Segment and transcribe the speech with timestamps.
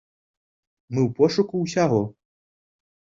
[0.95, 2.01] Мы ў пошуку ўсяго.